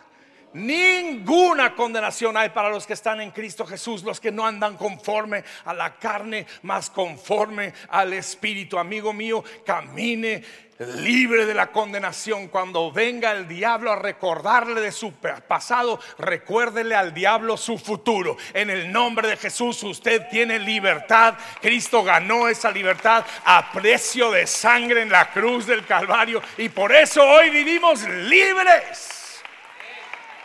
Ninguna 0.53 1.75
condenación 1.75 2.35
hay 2.35 2.49
para 2.49 2.69
los 2.69 2.87
que 2.87 2.93
están 2.93 3.21
en 3.21 3.31
Cristo 3.31 3.65
Jesús, 3.65 4.03
los 4.03 4.19
que 4.19 4.31
no 4.31 4.45
andan 4.45 4.77
conforme 4.77 5.43
a 5.65 5.73
la 5.73 5.95
carne, 5.97 6.47
más 6.63 6.89
conforme 6.89 7.73
al 7.89 8.13
Espíritu. 8.13 8.79
Amigo 8.79 9.13
mío, 9.13 9.43
camine 9.63 10.43
libre 10.79 11.45
de 11.45 11.53
la 11.53 11.67
condenación. 11.67 12.47
Cuando 12.47 12.91
venga 12.91 13.31
el 13.31 13.47
diablo 13.47 13.91
a 13.91 13.97
recordarle 13.97 14.81
de 14.81 14.91
su 14.91 15.11
pasado, 15.13 15.99
recuérdele 16.17 16.95
al 16.95 17.13
diablo 17.13 17.57
su 17.57 17.77
futuro. 17.77 18.37
En 18.53 18.69
el 18.69 18.91
nombre 18.91 19.27
de 19.27 19.37
Jesús 19.37 19.83
usted 19.83 20.27
tiene 20.29 20.57
libertad. 20.57 21.35
Cristo 21.61 22.03
ganó 22.03 22.47
esa 22.47 22.71
libertad 22.71 23.25
a 23.45 23.71
precio 23.71 24.31
de 24.31 24.47
sangre 24.47 25.01
en 25.01 25.09
la 25.09 25.31
cruz 25.31 25.67
del 25.67 25.85
Calvario 25.85 26.41
y 26.57 26.69
por 26.69 26.91
eso 26.91 27.23
hoy 27.23 27.49
vivimos 27.49 28.01
libres. 28.07 29.18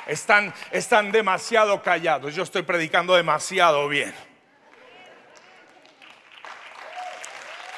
Están, 0.06 0.52
están 0.70 1.12
demasiado 1.12 1.82
callados. 1.82 2.34
Yo 2.34 2.42
estoy 2.42 2.62
predicando 2.62 3.14
demasiado 3.14 3.88
bien. 3.88 4.12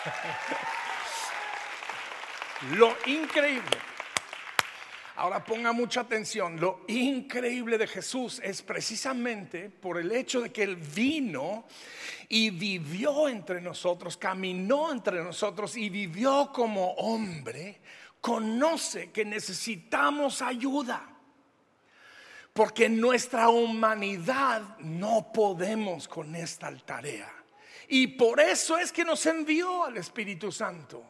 Lo 2.73 2.97
increíble. 3.07 3.79
Ahora 5.17 5.45
ponga 5.45 5.73
mucha 5.73 6.03
atención. 6.03 6.61
Lo 6.61 6.85
increíble 6.89 7.79
de 7.79 7.87
Jesús 7.87 8.41
es 8.45 8.61
precisamente 8.61 9.71
por 9.71 9.99
el 9.99 10.13
hecho 10.13 10.43
de 10.43 10.53
que 10.53 10.65
Él 10.65 10.77
vino 10.77 11.67
y 12.29 12.51
vivió 12.51 13.29
entre 13.29 13.61
nosotros, 13.61 14.17
caminó 14.17 14.93
entre 14.93 15.23
nosotros 15.23 15.77
y 15.77 15.89
vivió 15.89 16.51
como 16.53 16.93
hombre. 16.95 17.81
Conoce 18.21 19.11
que 19.11 19.25
necesitamos 19.25 20.43
ayuda. 20.43 21.16
Porque 22.57 22.89
nuestra 22.89 23.51
humanidad 23.51 24.79
no 24.79 25.31
podemos 25.31 26.09
con 26.09 26.35
esta 26.35 26.75
tarea. 26.79 27.31
Y 27.87 28.07
por 28.07 28.41
eso 28.41 28.79
es 28.79 28.91
que 28.91 29.05
nos 29.05 29.27
envió 29.27 29.85
al 29.85 29.99
Espíritu 29.99 30.51
Santo. 30.51 31.05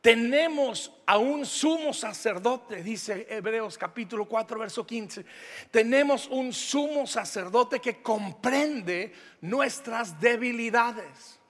Tenemos 0.00 0.92
a 1.04 1.18
un 1.18 1.44
sumo 1.44 1.92
sacerdote, 1.92 2.80
dice 2.84 3.26
Hebreos 3.28 3.76
capítulo 3.76 4.26
4, 4.26 4.56
verso 4.56 4.86
15. 4.86 5.26
Tenemos 5.72 6.28
un 6.28 6.52
sumo 6.52 7.08
sacerdote 7.08 7.80
que 7.80 8.00
comprende 8.00 9.12
nuestras 9.40 10.20
debilidades. 10.20 11.40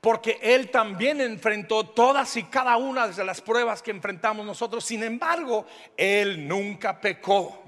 Porque 0.00 0.40
Él 0.42 0.72
también 0.72 1.20
enfrentó 1.20 1.86
todas 1.86 2.36
y 2.36 2.42
cada 2.42 2.76
una 2.76 3.06
de 3.06 3.24
las 3.24 3.40
pruebas 3.40 3.82
que 3.82 3.92
enfrentamos 3.92 4.44
nosotros. 4.44 4.84
Sin 4.84 5.04
embargo, 5.04 5.64
Él 5.96 6.48
nunca 6.48 7.00
pecó. 7.00 7.67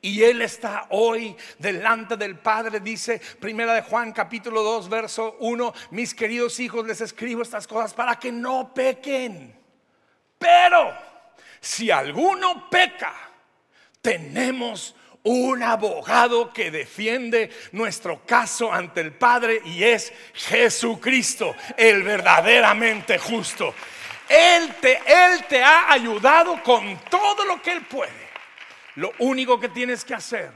Y 0.00 0.22
Él 0.22 0.42
está 0.42 0.86
hoy 0.90 1.36
delante 1.58 2.16
del 2.16 2.38
Padre, 2.38 2.80
dice 2.80 3.20
Primera 3.40 3.74
de 3.74 3.82
Juan 3.82 4.12
capítulo 4.12 4.62
2, 4.62 4.88
verso 4.88 5.36
1, 5.40 5.74
mis 5.90 6.14
queridos 6.14 6.58
hijos, 6.60 6.86
les 6.86 7.00
escribo 7.00 7.42
estas 7.42 7.66
cosas 7.66 7.92
para 7.92 8.16
que 8.18 8.32
no 8.32 8.72
pequen. 8.72 9.54
Pero 10.38 10.92
si 11.60 11.90
alguno 11.90 12.68
peca, 12.70 13.14
tenemos 14.00 14.94
un 15.24 15.62
abogado 15.62 16.52
que 16.52 16.70
defiende 16.70 17.50
nuestro 17.72 18.24
caso 18.26 18.72
ante 18.72 19.00
el 19.00 19.12
Padre 19.12 19.60
y 19.64 19.84
es 19.84 20.12
Jesucristo, 20.34 21.54
el 21.76 22.02
verdaderamente 22.02 23.18
justo. 23.18 23.74
Él 24.28 24.74
te, 24.80 25.00
él 25.06 25.44
te 25.48 25.62
ha 25.62 25.92
ayudado 25.92 26.62
con 26.62 26.98
todo 27.10 27.44
lo 27.44 27.60
que 27.60 27.72
Él 27.72 27.82
puede. 27.82 28.21
Lo 28.96 29.12
único 29.20 29.58
que 29.58 29.68
tienes 29.68 30.04
que 30.04 30.14
hacer. 30.14 30.52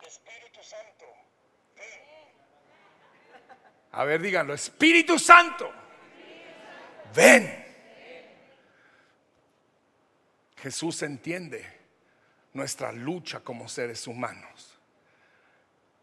Espíritu 0.00 0.62
Santo, 0.62 1.06
A 3.92 4.04
ver, 4.04 4.20
díganlo, 4.20 4.54
Espíritu 4.54 5.18
Santo. 5.18 5.70
Ven. 7.14 7.60
Jesús 10.56 11.02
entiende 11.02 11.80
nuestra 12.52 12.92
lucha 12.92 13.40
como 13.40 13.68
seres 13.68 14.06
humanos. 14.06 14.78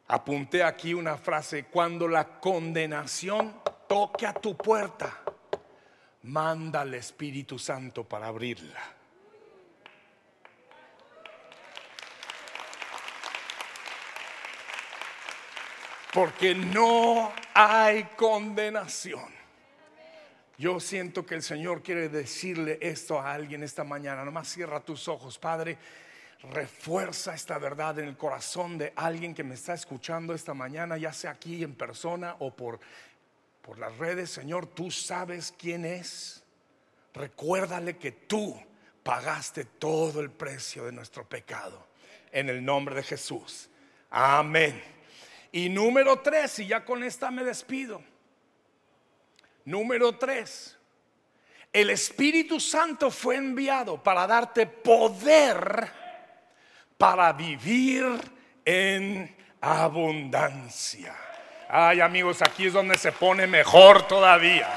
Apunté 0.07 0.63
aquí 0.63 0.93
una 0.93 1.17
frase, 1.17 1.65
cuando 1.65 2.07
la 2.07 2.39
condenación 2.39 3.61
toque 3.87 4.25
a 4.25 4.33
tu 4.33 4.55
puerta, 4.55 5.21
manda 6.23 6.81
al 6.81 6.93
Espíritu 6.93 7.59
Santo 7.59 8.05
para 8.05 8.27
abrirla. 8.27 8.96
Porque 16.17 16.55
no 16.55 17.31
hay 17.53 18.05
condenación. 18.15 19.27
Yo 20.57 20.79
siento 20.79 21.23
que 21.23 21.35
el 21.35 21.43
Señor 21.43 21.83
quiere 21.83 22.09
decirle 22.09 22.79
esto 22.81 23.19
a 23.19 23.31
alguien 23.31 23.61
esta 23.61 23.83
mañana. 23.83 24.25
Nomás 24.25 24.47
cierra 24.47 24.79
tus 24.79 25.07
ojos, 25.07 25.37
Padre. 25.37 25.77
Refuerza 26.41 27.35
esta 27.35 27.59
verdad 27.59 27.99
en 27.99 28.07
el 28.07 28.17
corazón 28.17 28.79
de 28.79 28.93
alguien 28.95 29.35
que 29.35 29.43
me 29.43 29.53
está 29.53 29.75
escuchando 29.75 30.33
esta 30.33 30.55
mañana, 30.55 30.97
ya 30.97 31.13
sea 31.13 31.29
aquí 31.29 31.63
en 31.63 31.75
persona 31.75 32.35
o 32.39 32.49
por, 32.49 32.79
por 33.61 33.77
las 33.77 33.95
redes. 33.99 34.31
Señor, 34.31 34.65
tú 34.65 34.89
sabes 34.89 35.53
quién 35.55 35.85
es. 35.85 36.43
Recuérdale 37.13 37.97
que 37.97 38.11
tú 38.11 38.59
pagaste 39.03 39.65
todo 39.65 40.19
el 40.21 40.31
precio 40.31 40.83
de 40.85 40.93
nuestro 40.93 41.29
pecado. 41.29 41.85
En 42.31 42.49
el 42.49 42.65
nombre 42.65 42.95
de 42.95 43.03
Jesús. 43.03 43.69
Amén. 44.09 44.96
Y 45.51 45.69
número 45.69 46.19
tres, 46.19 46.59
y 46.59 46.67
ya 46.67 46.83
con 46.83 47.03
esta 47.03 47.31
me 47.31 47.43
despido. 47.43 48.01
Número 49.65 50.15
tres, 50.17 50.77
el 51.73 51.89
Espíritu 51.89 52.59
Santo 52.59 53.11
fue 53.11 53.35
enviado 53.35 54.01
para 54.01 54.25
darte 54.25 54.65
poder 54.65 55.91
para 56.97 57.33
vivir 57.33 58.05
en 58.65 59.35
abundancia. 59.61 61.15
Ay 61.69 62.01
amigos, 62.01 62.41
aquí 62.41 62.67
es 62.67 62.73
donde 62.73 62.97
se 62.97 63.11
pone 63.11 63.45
mejor 63.45 64.07
todavía. 64.07 64.67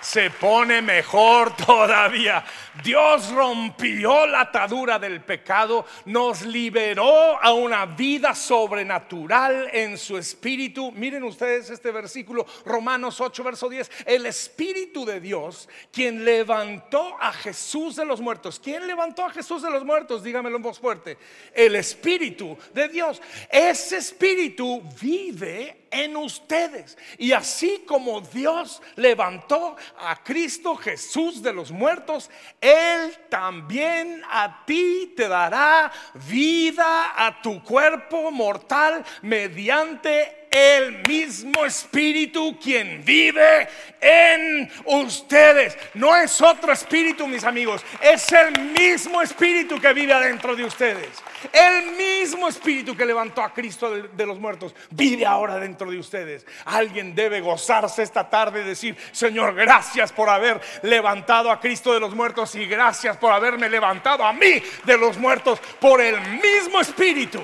Se 0.00 0.30
pone 0.30 0.80
mejor 0.82 1.56
todavía. 1.66 2.44
Dios 2.82 3.30
rompió 3.32 4.26
la 4.26 4.42
atadura 4.42 4.98
del 4.98 5.20
pecado, 5.20 5.84
nos 6.06 6.42
liberó 6.42 7.42
a 7.42 7.52
una 7.52 7.86
vida 7.86 8.34
sobrenatural 8.34 9.68
en 9.72 9.98
su 9.98 10.16
espíritu. 10.16 10.92
Miren 10.92 11.24
ustedes 11.24 11.70
este 11.70 11.90
versículo, 11.90 12.46
Romanos 12.64 13.20
8, 13.20 13.42
verso 13.42 13.68
10. 13.68 13.90
El 14.06 14.26
espíritu 14.26 15.04
de 15.04 15.20
Dios, 15.20 15.68
quien 15.92 16.24
levantó 16.24 17.16
a 17.20 17.32
Jesús 17.32 17.96
de 17.96 18.04
los 18.04 18.20
muertos. 18.20 18.60
¿Quién 18.62 18.86
levantó 18.86 19.24
a 19.24 19.30
Jesús 19.30 19.62
de 19.62 19.70
los 19.70 19.84
muertos? 19.84 20.22
Dígamelo 20.22 20.56
en 20.56 20.62
voz 20.62 20.78
fuerte. 20.78 21.18
El 21.52 21.74
espíritu 21.76 22.56
de 22.72 22.88
Dios. 22.88 23.20
Ese 23.50 23.96
espíritu 23.96 24.82
vive 25.00 25.88
en 25.90 26.16
ustedes. 26.16 26.96
Y 27.18 27.32
así 27.32 27.84
como 27.86 28.20
Dios 28.20 28.82
levantó 28.96 29.76
a 29.98 30.22
Cristo 30.22 30.76
Jesús 30.76 31.42
de 31.42 31.52
los 31.52 31.70
muertos, 31.70 32.30
Él 32.60 33.16
también 33.28 34.22
a 34.30 34.64
ti 34.64 35.12
te 35.16 35.28
dará 35.28 35.92
vida 36.14 37.14
a 37.16 37.40
tu 37.42 37.62
cuerpo 37.62 38.30
mortal 38.30 39.04
mediante 39.22 40.37
el 40.50 41.02
mismo 41.06 41.64
espíritu 41.64 42.58
quien 42.58 43.04
vive 43.04 43.68
en 44.00 44.70
ustedes. 44.84 45.76
No 45.94 46.14
es 46.16 46.40
otro 46.40 46.72
espíritu, 46.72 47.26
mis 47.26 47.44
amigos, 47.44 47.84
es 48.00 48.30
el 48.32 48.58
mismo 48.72 49.20
espíritu 49.20 49.80
que 49.80 49.92
vive 49.92 50.12
adentro 50.12 50.54
de 50.54 50.64
ustedes. 50.64 51.08
El 51.52 51.92
mismo 51.92 52.48
espíritu 52.48 52.96
que 52.96 53.04
levantó 53.04 53.42
a 53.42 53.52
Cristo 53.52 53.90
de, 53.90 54.26
los 54.26 54.38
muertos 54.38 54.74
vive 54.90 55.26
ahora 55.26 55.58
dentro 55.58 55.90
de 55.90 55.98
ustedes. 55.98 56.46
Alguien 56.64 57.14
debe 57.14 57.40
gozarse 57.40 58.02
esta 58.02 58.28
tarde 58.28 58.62
y 58.62 58.64
decir, 58.64 58.96
Señor, 59.12 59.54
gracias 59.54 60.12
por 60.12 60.28
haber 60.28 60.60
levantado 60.82 61.50
a 61.50 61.60
Cristo 61.60 61.92
de 61.92 62.00
los 62.00 62.14
muertos 62.14 62.54
y 62.54 62.66
gracias 62.66 63.16
por 63.16 63.32
haberme 63.32 63.68
levantado 63.68 64.24
a 64.24 64.32
mí 64.32 64.62
de 64.84 64.98
los 64.98 65.16
muertos 65.18 65.60
por 65.80 66.00
el 66.00 66.20
mismo 66.20 66.80
espíritu 66.80 67.40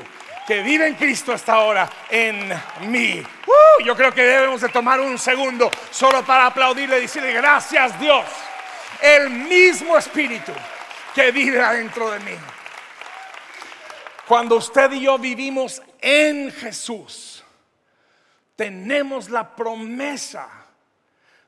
que 0.46 0.62
vive 0.62 0.86
en 0.86 0.94
Cristo 0.94 1.32
hasta 1.32 1.54
ahora 1.54 1.88
en 2.10 2.52
mí. 2.90 3.20
Uh, 3.20 3.82
yo 3.84 3.96
creo 3.96 4.12
que 4.12 4.22
debemos 4.22 4.60
de 4.60 4.68
tomar 4.68 5.00
un 5.00 5.18
segundo 5.18 5.70
solo 5.90 6.24
para 6.24 6.46
aplaudirle 6.46 6.98
y 6.98 7.02
decirle 7.02 7.32
gracias 7.32 7.98
Dios. 7.98 8.24
El 9.00 9.30
mismo 9.30 9.96
espíritu 9.96 10.52
que 11.14 11.30
vive 11.30 11.60
adentro 11.60 12.10
de 12.10 12.20
mí. 12.20 12.36
Cuando 14.26 14.56
usted 14.56 14.90
y 14.92 15.02
yo 15.02 15.18
vivimos 15.18 15.82
en 16.00 16.50
Jesús, 16.50 17.44
tenemos 18.56 19.28
la 19.28 19.54
promesa 19.54 20.48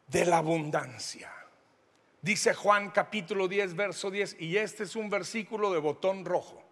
de 0.07 0.25
la 0.25 0.39
abundancia. 0.39 1.33
Dice 2.21 2.55
Juan 2.55 2.91
capítulo 2.91 3.49
10, 3.49 3.75
verso 3.75 4.11
10, 4.11 4.37
y 4.41 4.57
este 4.57 4.85
es 4.85 4.97
un 4.97 5.09
versículo 5.09 5.73
de 5.73 5.79
botón 5.79 6.25
rojo. 6.25 6.66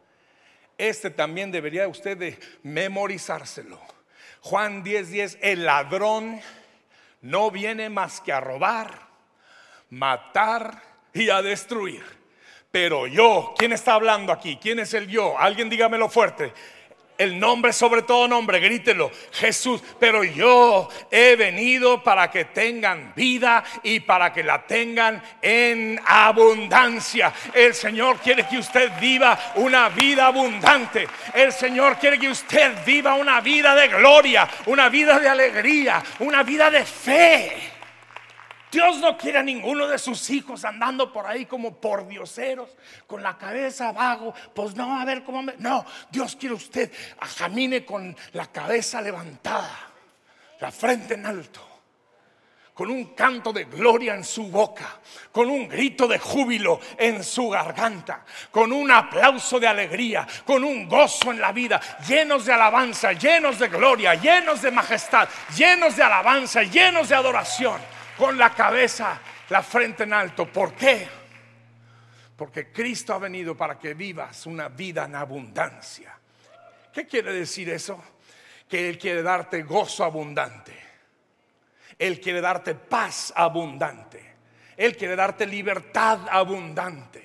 Este 0.78 1.10
también 1.10 1.50
debería 1.50 1.86
usted 1.88 2.38
memorizárselo. 2.62 3.80
Juan 4.40 4.82
10:10, 4.84 5.06
10, 5.06 5.38
el 5.40 5.64
ladrón 5.64 6.40
no 7.22 7.50
viene 7.50 7.88
más 7.88 8.20
que 8.20 8.32
a 8.32 8.40
robar, 8.40 9.08
matar 9.90 10.82
y 11.12 11.30
a 11.30 11.40
destruir. 11.40 12.04
Pero 12.70 13.06
yo, 13.06 13.54
¿quién 13.56 13.72
está 13.72 13.94
hablando 13.94 14.32
aquí? 14.32 14.58
¿Quién 14.60 14.80
es 14.80 14.94
el 14.94 15.06
yo? 15.06 15.38
Alguien 15.38 15.70
dígamelo 15.70 16.08
fuerte. 16.08 16.52
El 17.16 17.38
nombre 17.38 17.72
sobre 17.72 18.02
todo 18.02 18.26
nombre, 18.26 18.58
grítelo, 18.58 19.10
Jesús. 19.32 19.80
Pero 20.00 20.24
yo 20.24 20.88
he 21.10 21.36
venido 21.36 22.02
para 22.02 22.30
que 22.30 22.46
tengan 22.46 23.12
vida 23.14 23.62
y 23.82 24.00
para 24.00 24.32
que 24.32 24.42
la 24.42 24.66
tengan 24.66 25.22
en 25.40 26.00
abundancia. 26.04 27.32
El 27.52 27.74
Señor 27.74 28.18
quiere 28.18 28.46
que 28.46 28.58
usted 28.58 28.90
viva 29.00 29.38
una 29.56 29.88
vida 29.90 30.26
abundante. 30.26 31.06
El 31.32 31.52
Señor 31.52 31.98
quiere 31.98 32.18
que 32.18 32.28
usted 32.28 32.84
viva 32.84 33.14
una 33.14 33.40
vida 33.40 33.74
de 33.74 33.88
gloria, 33.88 34.48
una 34.66 34.88
vida 34.88 35.18
de 35.20 35.28
alegría, 35.28 36.02
una 36.18 36.42
vida 36.42 36.70
de 36.70 36.84
fe. 36.84 37.73
Dios 38.74 38.98
no 38.98 39.16
quiere 39.16 39.38
a 39.38 39.42
ninguno 39.44 39.86
de 39.86 40.00
sus 40.00 40.28
hijos 40.30 40.64
andando 40.64 41.12
por 41.12 41.28
ahí 41.28 41.46
como 41.46 41.76
por 41.76 42.08
dioseros, 42.08 42.70
con 43.06 43.22
la 43.22 43.38
cabeza 43.38 43.92
vago. 43.92 44.34
Pues 44.52 44.74
no, 44.74 45.00
a 45.00 45.04
ver 45.04 45.22
cómo 45.22 45.44
me. 45.44 45.54
No, 45.58 45.86
Dios 46.10 46.34
quiere 46.34 46.56
usted 46.56 46.90
a 47.20 47.28
camine 47.38 47.84
con 47.84 48.16
la 48.32 48.48
cabeza 48.48 49.00
levantada, 49.00 49.78
la 50.58 50.72
frente 50.72 51.14
en 51.14 51.24
alto, 51.24 51.60
con 52.74 52.90
un 52.90 53.14
canto 53.14 53.52
de 53.52 53.66
gloria 53.66 54.16
en 54.16 54.24
su 54.24 54.48
boca, 54.48 54.98
con 55.30 55.48
un 55.48 55.68
grito 55.68 56.08
de 56.08 56.18
júbilo 56.18 56.80
en 56.98 57.22
su 57.22 57.48
garganta, 57.50 58.24
con 58.50 58.72
un 58.72 58.90
aplauso 58.90 59.60
de 59.60 59.68
alegría, 59.68 60.26
con 60.44 60.64
un 60.64 60.88
gozo 60.88 61.30
en 61.30 61.40
la 61.40 61.52
vida, 61.52 61.80
llenos 62.08 62.44
de 62.44 62.52
alabanza, 62.52 63.12
llenos 63.12 63.60
de 63.60 63.68
gloria, 63.68 64.16
llenos 64.16 64.62
de 64.62 64.72
majestad, 64.72 65.28
llenos 65.56 65.94
de 65.94 66.02
alabanza, 66.02 66.64
llenos 66.64 67.08
de 67.08 67.14
adoración 67.14 67.93
con 68.16 68.38
la 68.38 68.54
cabeza, 68.54 69.20
la 69.48 69.62
frente 69.62 70.04
en 70.04 70.12
alto. 70.12 70.46
¿Por 70.46 70.74
qué? 70.74 71.08
Porque 72.36 72.72
Cristo 72.72 73.14
ha 73.14 73.18
venido 73.18 73.56
para 73.56 73.78
que 73.78 73.94
vivas 73.94 74.46
una 74.46 74.68
vida 74.68 75.04
en 75.04 75.14
abundancia. 75.14 76.18
¿Qué 76.92 77.06
quiere 77.06 77.32
decir 77.32 77.70
eso? 77.70 78.02
Que 78.68 78.88
Él 78.88 78.98
quiere 78.98 79.22
darte 79.22 79.62
gozo 79.62 80.04
abundante. 80.04 80.72
Él 81.98 82.20
quiere 82.20 82.40
darte 82.40 82.74
paz 82.74 83.32
abundante. 83.36 84.34
Él 84.76 84.96
quiere 84.96 85.14
darte 85.14 85.46
libertad 85.46 86.20
abundante. 86.30 87.23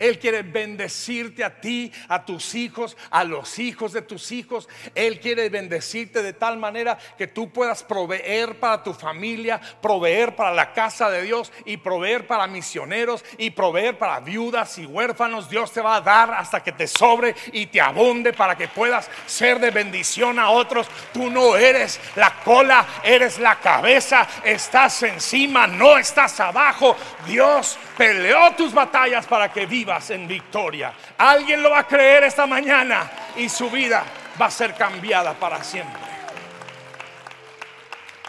Él 0.00 0.18
quiere 0.18 0.42
bendecirte 0.42 1.44
a 1.44 1.60
ti, 1.60 1.92
a 2.08 2.24
tus 2.24 2.54
hijos, 2.54 2.96
a 3.10 3.22
los 3.22 3.58
hijos 3.58 3.92
de 3.92 4.00
tus 4.00 4.32
hijos. 4.32 4.66
Él 4.94 5.20
quiere 5.20 5.50
bendecirte 5.50 6.22
de 6.22 6.32
tal 6.32 6.56
manera 6.56 6.98
que 7.18 7.26
tú 7.26 7.50
puedas 7.50 7.82
proveer 7.84 8.58
para 8.58 8.82
tu 8.82 8.94
familia, 8.94 9.60
proveer 9.82 10.34
para 10.34 10.54
la 10.54 10.72
casa 10.72 11.10
de 11.10 11.22
Dios 11.22 11.52
y 11.66 11.76
proveer 11.76 12.26
para 12.26 12.46
misioneros 12.46 13.22
y 13.36 13.50
proveer 13.50 13.98
para 13.98 14.20
viudas 14.20 14.78
y 14.78 14.86
huérfanos. 14.86 15.50
Dios 15.50 15.70
te 15.70 15.82
va 15.82 15.96
a 15.96 16.00
dar 16.00 16.32
hasta 16.32 16.62
que 16.62 16.72
te 16.72 16.86
sobre 16.86 17.34
y 17.52 17.66
te 17.66 17.82
abunde 17.82 18.32
para 18.32 18.56
que 18.56 18.68
puedas 18.68 19.10
ser 19.26 19.60
de 19.60 19.70
bendición 19.70 20.38
a 20.38 20.48
otros. 20.48 20.86
Tú 21.12 21.30
no 21.30 21.56
eres 21.56 22.00
la 22.16 22.36
cola, 22.42 22.86
eres 23.04 23.38
la 23.38 23.60
cabeza. 23.60 24.26
Estás 24.42 25.02
encima, 25.02 25.66
no 25.66 25.98
estás 25.98 26.40
abajo. 26.40 26.96
Dios 27.26 27.78
peleó 27.98 28.52
tus 28.56 28.72
batallas 28.72 29.26
para 29.26 29.52
que 29.52 29.66
vivas 29.66 29.89
en 30.10 30.28
victoria. 30.28 30.94
Alguien 31.18 31.62
lo 31.62 31.70
va 31.70 31.80
a 31.80 31.86
creer 31.86 32.22
esta 32.24 32.46
mañana 32.46 33.10
y 33.36 33.48
su 33.48 33.68
vida 33.68 34.04
va 34.40 34.46
a 34.46 34.50
ser 34.50 34.74
cambiada 34.74 35.34
para 35.34 35.62
siempre. 35.64 36.00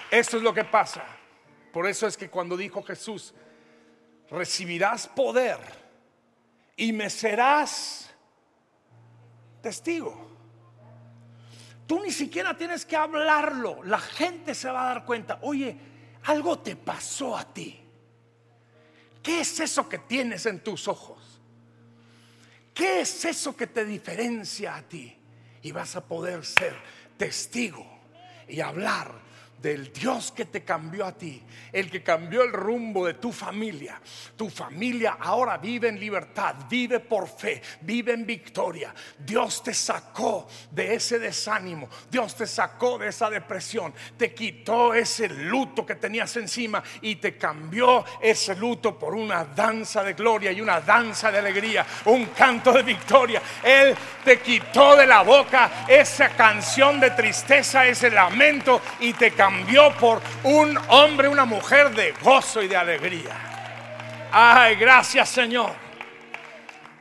Esto 0.09 0.37
es 0.37 0.43
lo 0.43 0.53
que 0.53 0.63
pasa. 0.63 1.03
Por 1.71 1.87
eso 1.87 2.07
es 2.07 2.17
que 2.17 2.29
cuando 2.29 2.57
dijo 2.57 2.81
Jesús, 2.83 3.33
recibirás 4.29 5.07
poder 5.07 5.57
y 6.75 6.91
me 6.91 7.09
serás 7.09 8.09
testigo. 9.61 10.29
Tú 11.85 12.01
ni 12.01 12.11
siquiera 12.11 12.57
tienes 12.57 12.85
que 12.85 12.97
hablarlo. 12.97 13.83
La 13.83 13.99
gente 13.99 14.55
se 14.55 14.69
va 14.69 14.83
a 14.83 14.93
dar 14.93 15.05
cuenta. 15.05 15.39
Oye, 15.43 15.77
algo 16.23 16.59
te 16.59 16.75
pasó 16.75 17.37
a 17.37 17.45
ti. 17.45 17.81
¿Qué 19.21 19.41
es 19.41 19.59
eso 19.59 19.87
que 19.87 19.99
tienes 19.99 20.45
en 20.45 20.61
tus 20.61 20.87
ojos? 20.87 21.30
¿Qué 22.73 23.01
es 23.01 23.25
eso 23.25 23.55
que 23.55 23.67
te 23.67 23.85
diferencia 23.85 24.75
a 24.75 24.81
ti? 24.81 25.17
Y 25.61 25.71
vas 25.71 25.95
a 25.95 26.05
poder 26.05 26.45
ser 26.45 26.75
testigo 27.17 27.85
y 28.47 28.61
hablar 28.61 29.13
del 29.61 29.93
Dios 29.93 30.31
que 30.31 30.45
te 30.45 30.63
cambió 30.63 31.05
a 31.05 31.11
ti, 31.11 31.41
el 31.71 31.91
que 31.91 32.01
cambió 32.01 32.41
el 32.41 32.51
rumbo 32.51 33.05
de 33.05 33.13
tu 33.13 33.31
familia. 33.31 34.01
Tu 34.35 34.49
familia 34.49 35.17
ahora 35.19 35.57
vive 35.57 35.87
en 35.87 35.99
libertad, 35.99 36.55
vive 36.67 36.99
por 36.99 37.27
fe, 37.27 37.61
vive 37.81 38.13
en 38.13 38.25
victoria. 38.25 38.93
Dios 39.19 39.61
te 39.63 39.73
sacó 39.73 40.47
de 40.71 40.95
ese 40.95 41.19
desánimo, 41.19 41.87
Dios 42.09 42.35
te 42.35 42.47
sacó 42.47 42.97
de 42.97 43.09
esa 43.09 43.29
depresión, 43.29 43.93
te 44.17 44.33
quitó 44.33 44.93
ese 44.95 45.29
luto 45.29 45.85
que 45.85 45.95
tenías 45.95 46.35
encima 46.37 46.81
y 47.01 47.17
te 47.17 47.37
cambió 47.37 48.03
ese 48.19 48.55
luto 48.55 48.97
por 48.97 49.13
una 49.13 49.45
danza 49.45 50.03
de 50.03 50.13
gloria 50.13 50.51
y 50.51 50.61
una 50.61 50.81
danza 50.81 51.31
de 51.31 51.37
alegría, 51.37 51.85
un 52.05 52.25
canto 52.27 52.71
de 52.71 52.81
victoria. 52.81 53.41
Él 53.63 53.95
te 54.25 54.39
quitó 54.39 54.95
de 54.95 55.05
la 55.05 55.21
boca 55.21 55.85
esa 55.87 56.29
canción 56.29 56.99
de 56.99 57.11
tristeza, 57.11 57.85
ese 57.85 58.09
lamento 58.09 58.81
y 58.99 59.13
te 59.13 59.31
cambió 59.31 59.50
cambió 59.51 59.93
por 59.97 60.21
un 60.43 60.77
hombre, 60.87 61.27
una 61.27 61.43
mujer 61.43 61.93
de 61.93 62.13
gozo 62.23 62.61
y 62.61 62.69
de 62.69 62.77
alegría. 62.77 64.29
Ay, 64.31 64.75
gracias 64.75 65.27
Señor. 65.27 65.71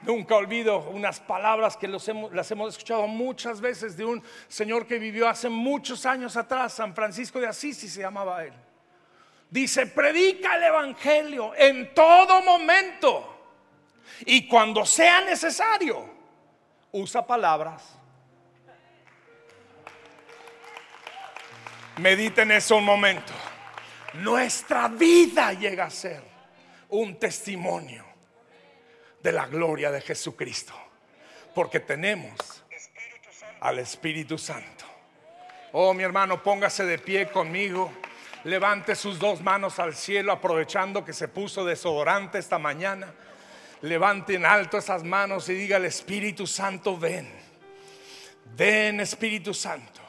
Nunca 0.02 0.34
olvido 0.34 0.80
unas 0.90 1.20
palabras 1.20 1.76
que 1.76 1.86
las 1.86 2.50
hemos 2.50 2.74
escuchado 2.74 3.06
muchas 3.06 3.60
veces 3.60 3.96
de 3.96 4.04
un 4.04 4.22
señor 4.48 4.86
que 4.86 4.98
vivió 4.98 5.28
hace 5.28 5.48
muchos 5.48 6.04
años 6.06 6.36
atrás, 6.36 6.72
San 6.72 6.92
Francisco 6.92 7.38
de 7.38 7.46
Asís, 7.46 7.78
se 7.78 8.00
llamaba 8.00 8.42
él. 8.44 8.52
Dice, 9.48 9.86
predica 9.86 10.56
el 10.56 10.64
Evangelio 10.64 11.52
en 11.56 11.94
todo 11.94 12.42
momento 12.42 13.36
y 14.26 14.48
cuando 14.48 14.84
sea 14.84 15.20
necesario, 15.20 16.04
usa 16.92 17.24
palabras 17.24 17.99
Mediten 22.00 22.50
eso 22.50 22.76
un 22.76 22.84
momento. 22.84 23.34
Nuestra 24.14 24.88
vida 24.88 25.52
llega 25.52 25.84
a 25.84 25.90
ser 25.90 26.22
un 26.88 27.18
testimonio 27.18 28.06
de 29.22 29.32
la 29.32 29.46
gloria 29.46 29.90
de 29.90 30.00
Jesucristo. 30.00 30.72
Porque 31.54 31.80
tenemos 31.80 32.64
al 33.60 33.80
Espíritu 33.80 34.38
Santo. 34.38 34.86
Oh, 35.72 35.92
mi 35.92 36.02
hermano, 36.02 36.42
póngase 36.42 36.86
de 36.86 36.98
pie 36.98 37.28
conmigo. 37.30 37.92
Levante 38.44 38.94
sus 38.94 39.18
dos 39.18 39.42
manos 39.42 39.78
al 39.78 39.94
cielo 39.94 40.32
aprovechando 40.32 41.04
que 41.04 41.12
se 41.12 41.28
puso 41.28 41.66
desodorante 41.66 42.38
esta 42.38 42.58
mañana. 42.58 43.12
Levante 43.82 44.36
en 44.36 44.46
alto 44.46 44.78
esas 44.78 45.04
manos 45.04 45.50
y 45.50 45.54
diga 45.54 45.76
al 45.76 45.84
Espíritu 45.84 46.46
Santo, 46.46 46.96
ven. 46.96 47.30
Ven 48.56 49.00
Espíritu 49.00 49.52
Santo. 49.52 49.99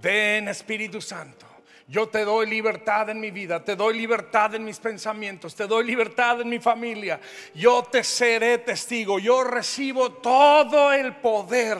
Ven 0.00 0.48
Espíritu 0.48 1.00
Santo. 1.00 1.46
Yo 1.88 2.08
te 2.08 2.24
doy 2.24 2.48
libertad 2.48 3.10
en 3.10 3.20
mi 3.20 3.30
vida, 3.30 3.62
te 3.62 3.76
doy 3.76 3.96
libertad 3.96 4.52
en 4.56 4.64
mis 4.64 4.80
pensamientos, 4.80 5.54
te 5.54 5.68
doy 5.68 5.84
libertad 5.84 6.40
en 6.40 6.48
mi 6.48 6.58
familia. 6.58 7.20
Yo 7.54 7.84
te 7.84 8.02
seré 8.02 8.58
testigo, 8.58 9.20
yo 9.20 9.44
recibo 9.44 10.10
todo 10.14 10.92
el 10.92 11.14
poder 11.16 11.78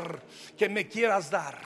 que 0.56 0.68
me 0.68 0.86
quieras 0.86 1.28
dar. 1.28 1.58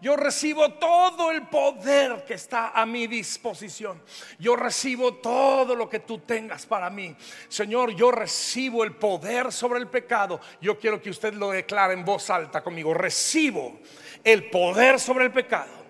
Yo 0.00 0.16
recibo 0.16 0.72
todo 0.74 1.30
el 1.30 1.46
poder 1.46 2.24
que 2.26 2.34
está 2.34 2.70
a 2.70 2.84
mi 2.84 3.06
disposición. 3.06 4.02
Yo 4.38 4.56
recibo 4.56 5.14
todo 5.14 5.74
lo 5.74 5.88
que 5.88 6.00
tú 6.00 6.18
tengas 6.18 6.66
para 6.66 6.90
mí. 6.90 7.14
Señor, 7.48 7.94
yo 7.94 8.10
recibo 8.10 8.84
el 8.84 8.92
poder 8.96 9.50
sobre 9.50 9.78
el 9.78 9.88
pecado. 9.88 10.40
Yo 10.60 10.78
quiero 10.78 11.00
que 11.00 11.10
usted 11.10 11.32
lo 11.34 11.50
declare 11.50 11.94
en 11.94 12.04
voz 12.04 12.28
alta 12.28 12.62
conmigo. 12.62 12.92
Recibo 12.92 13.78
el 14.22 14.50
poder 14.50 15.00
sobre 15.00 15.24
el 15.24 15.32
pecado 15.32 15.83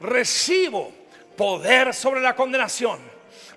recibo 0.00 0.92
poder 1.36 1.94
sobre 1.94 2.20
la 2.20 2.34
condenación. 2.34 2.98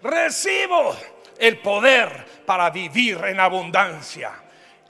Recibo 0.03 0.95
el 1.37 1.57
poder 1.59 2.25
para 2.45 2.69
vivir 2.69 3.19
en 3.25 3.39
abundancia. 3.39 4.31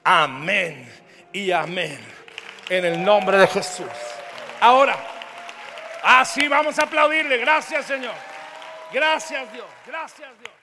Amén 0.03 0.89
y 1.31 1.51
amén. 1.51 1.99
En 2.69 2.85
el 2.85 3.03
nombre 3.03 3.37
de 3.37 3.47
Jesús. 3.47 3.87
Ahora, 4.59 4.97
así 6.03 6.47
vamos 6.47 6.77
a 6.79 6.83
aplaudirle. 6.83 7.37
Gracias 7.37 7.85
Señor. 7.85 8.15
Gracias 8.91 9.51
Dios. 9.53 9.67
Gracias 9.85 10.29
Dios. 10.39 10.60